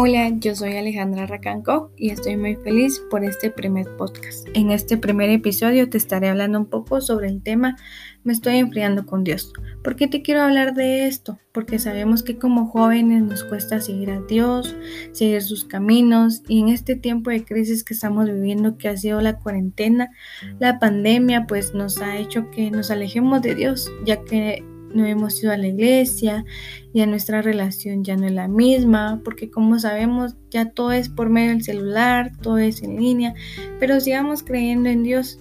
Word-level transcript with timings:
Hola, 0.00 0.30
yo 0.38 0.54
soy 0.54 0.76
Alejandra 0.76 1.26
Racanco 1.26 1.90
y 1.96 2.10
estoy 2.10 2.36
muy 2.36 2.54
feliz 2.54 3.02
por 3.10 3.24
este 3.24 3.50
primer 3.50 3.84
podcast. 3.96 4.46
En 4.54 4.70
este 4.70 4.96
primer 4.96 5.28
episodio 5.28 5.90
te 5.90 5.98
estaré 5.98 6.28
hablando 6.28 6.60
un 6.60 6.66
poco 6.66 7.00
sobre 7.00 7.26
el 7.26 7.42
tema 7.42 7.74
Me 8.22 8.32
estoy 8.32 8.58
enfriando 8.58 9.06
con 9.06 9.24
Dios. 9.24 9.52
¿Por 9.82 9.96
qué 9.96 10.06
te 10.06 10.22
quiero 10.22 10.42
hablar 10.42 10.74
de 10.74 11.08
esto? 11.08 11.40
Porque 11.50 11.80
sabemos 11.80 12.22
que 12.22 12.38
como 12.38 12.68
jóvenes 12.68 13.24
nos 13.24 13.42
cuesta 13.42 13.80
seguir 13.80 14.12
a 14.12 14.20
Dios, 14.20 14.76
seguir 15.10 15.42
sus 15.42 15.64
caminos 15.64 16.44
y 16.46 16.60
en 16.60 16.68
este 16.68 16.94
tiempo 16.94 17.30
de 17.30 17.44
crisis 17.44 17.82
que 17.82 17.94
estamos 17.94 18.26
viviendo 18.26 18.78
que 18.78 18.86
ha 18.86 18.96
sido 18.96 19.20
la 19.20 19.40
cuarentena, 19.40 20.10
la 20.60 20.78
pandemia 20.78 21.48
pues 21.48 21.74
nos 21.74 22.00
ha 22.00 22.18
hecho 22.18 22.52
que 22.52 22.70
nos 22.70 22.92
alejemos 22.92 23.42
de 23.42 23.56
Dios, 23.56 23.90
ya 24.04 24.22
que 24.22 24.62
no 24.94 25.04
hemos 25.04 25.42
ido 25.42 25.52
a 25.52 25.56
la 25.56 25.68
iglesia, 25.68 26.44
ya 26.94 27.06
nuestra 27.06 27.42
relación 27.42 28.04
ya 28.04 28.16
no 28.16 28.26
es 28.26 28.32
la 28.32 28.48
misma, 28.48 29.20
porque 29.24 29.50
como 29.50 29.78
sabemos 29.78 30.36
ya 30.50 30.70
todo 30.70 30.92
es 30.92 31.08
por 31.08 31.30
medio 31.30 31.50
del 31.50 31.62
celular, 31.62 32.32
todo 32.40 32.58
es 32.58 32.82
en 32.82 32.96
línea, 32.96 33.34
pero 33.78 34.00
sigamos 34.00 34.42
creyendo 34.42 34.88
en 34.88 35.02
Dios, 35.02 35.38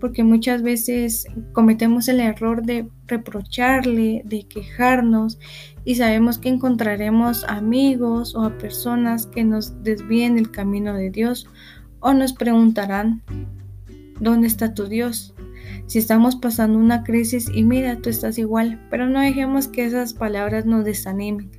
porque 0.00 0.24
muchas 0.24 0.62
veces 0.62 1.26
cometemos 1.52 2.08
el 2.08 2.20
error 2.20 2.62
de 2.62 2.88
reprocharle, 3.06 4.22
de 4.24 4.46
quejarnos 4.46 5.38
y 5.84 5.94
sabemos 5.94 6.38
que 6.38 6.48
encontraremos 6.48 7.44
amigos 7.44 8.34
o 8.34 8.42
a 8.42 8.58
personas 8.58 9.26
que 9.26 9.44
nos 9.44 9.82
desvíen 9.82 10.34
del 10.36 10.50
camino 10.50 10.94
de 10.94 11.10
Dios 11.10 11.46
o 12.00 12.12
nos 12.12 12.32
preguntarán, 12.32 13.22
¿dónde 14.20 14.48
está 14.48 14.74
tu 14.74 14.86
Dios? 14.86 15.34
Si 15.86 15.98
estamos 15.98 16.36
pasando 16.36 16.78
una 16.78 17.04
crisis 17.04 17.50
y 17.52 17.62
mira, 17.62 17.96
tú 17.96 18.10
estás 18.10 18.38
igual, 18.38 18.80
pero 18.90 19.08
no 19.08 19.20
dejemos 19.20 19.68
que 19.68 19.84
esas 19.84 20.14
palabras 20.14 20.66
nos 20.66 20.84
desanimen. 20.84 21.50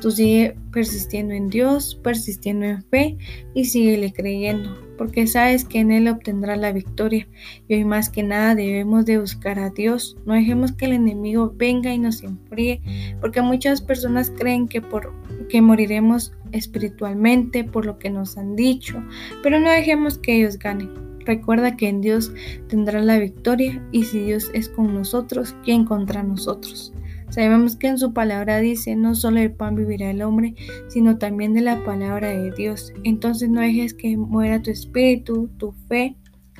Tú 0.00 0.10
sigue 0.10 0.56
persistiendo 0.72 1.34
en 1.34 1.48
Dios, 1.48 2.00
persistiendo 2.02 2.66
en 2.66 2.82
fe 2.84 3.16
y 3.54 3.64
síguele 3.64 4.12
creyendo, 4.12 4.76
porque 4.98 5.26
sabes 5.26 5.64
que 5.64 5.80
en 5.80 5.90
Él 5.90 6.08
obtendrás 6.08 6.58
la 6.58 6.72
victoria. 6.72 7.28
Y 7.68 7.74
hoy 7.74 7.84
más 7.84 8.10
que 8.10 8.22
nada 8.22 8.54
debemos 8.54 9.06
de 9.06 9.18
buscar 9.18 9.58
a 9.58 9.70
Dios. 9.70 10.16
No 10.26 10.34
dejemos 10.34 10.72
que 10.72 10.86
el 10.86 10.92
enemigo 10.92 11.52
venga 11.56 11.92
y 11.92 11.98
nos 11.98 12.22
enfríe, 12.22 12.82
porque 13.20 13.40
muchas 13.40 13.80
personas 13.80 14.30
creen 14.30 14.68
que 14.68 14.82
por 14.82 15.12
que 15.48 15.62
moriremos 15.62 16.32
espiritualmente 16.52 17.64
por 17.64 17.86
lo 17.86 17.98
que 17.98 18.10
nos 18.10 18.36
han 18.36 18.56
dicho, 18.56 19.02
pero 19.42 19.60
no 19.60 19.70
dejemos 19.70 20.18
que 20.18 20.36
ellos 20.36 20.58
ganen. 20.58 21.15
Recuerda 21.26 21.76
que 21.76 21.88
en 21.88 22.00
Dios 22.00 22.32
tendrás 22.68 23.04
la 23.04 23.18
victoria 23.18 23.82
y 23.92 24.04
si 24.04 24.20
Dios 24.20 24.50
es 24.54 24.68
con 24.68 24.94
nosotros, 24.94 25.56
¿quién 25.64 25.84
contra 25.84 26.22
nosotros? 26.22 26.92
Sabemos 27.28 27.76
que 27.76 27.88
en 27.88 27.98
su 27.98 28.12
palabra 28.12 28.60
dice, 28.60 28.94
no 28.94 29.14
solo 29.16 29.40
de 29.40 29.50
pan 29.50 29.74
vivirá 29.74 30.10
el 30.10 30.22
hombre, 30.22 30.54
sino 30.88 31.18
también 31.18 31.54
de 31.54 31.60
la 31.60 31.84
palabra 31.84 32.28
de 32.28 32.52
Dios. 32.52 32.92
Entonces 33.02 33.50
no 33.50 33.60
dejes 33.60 33.94
que 33.94 34.16
muera 34.16 34.62
tu 34.62 34.70
espíritu, 34.70 35.50
tu 35.58 35.72
fe 35.88 36.16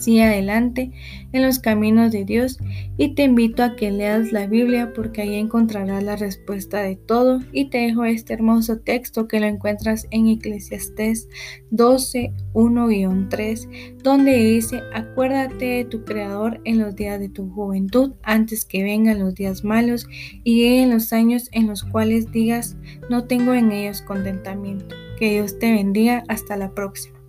Sigue 0.00 0.24
adelante 0.24 0.90
en 1.32 1.42
los 1.42 1.58
caminos 1.58 2.10
de 2.10 2.24
Dios 2.24 2.58
y 2.96 3.14
te 3.14 3.24
invito 3.24 3.62
a 3.62 3.76
que 3.76 3.90
leas 3.90 4.32
la 4.32 4.46
Biblia 4.46 4.92
porque 4.94 5.20
ahí 5.20 5.34
encontrarás 5.34 6.02
la 6.02 6.16
respuesta 6.16 6.80
de 6.80 6.96
todo 6.96 7.40
y 7.52 7.66
te 7.66 7.78
dejo 7.78 8.04
este 8.04 8.32
hermoso 8.32 8.78
texto 8.78 9.28
que 9.28 9.40
lo 9.40 9.46
encuentras 9.46 10.06
en 10.10 10.28
Eclesiastés 10.28 11.28
12, 11.70 12.32
1-3 12.54 13.98
donde 14.02 14.36
dice 14.42 14.80
acuérdate 14.94 15.66
de 15.66 15.84
tu 15.84 16.04
Creador 16.04 16.62
en 16.64 16.78
los 16.78 16.96
días 16.96 17.20
de 17.20 17.28
tu 17.28 17.50
juventud 17.50 18.14
antes 18.22 18.64
que 18.64 18.82
vengan 18.82 19.18
los 19.18 19.34
días 19.34 19.64
malos 19.64 20.06
y 20.44 20.62
lleguen 20.62 20.90
los 20.90 21.12
años 21.12 21.50
en 21.52 21.66
los 21.66 21.84
cuales 21.84 22.32
digas 22.32 22.76
no 23.10 23.24
tengo 23.24 23.52
en 23.52 23.70
ellos 23.70 24.00
contentamiento. 24.00 24.94
Que 25.18 25.32
Dios 25.32 25.58
te 25.58 25.70
bendiga. 25.70 26.24
Hasta 26.28 26.56
la 26.56 26.74
próxima. 26.74 27.19